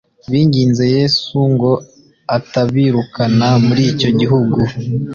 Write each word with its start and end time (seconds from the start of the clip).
binginze 0.31 0.83
yesu 0.95 1.35
ngo 1.53 1.71
atabirukana 2.37 3.47
muri 3.65 3.81
icyo 3.91 4.09
gihugu 4.19 4.59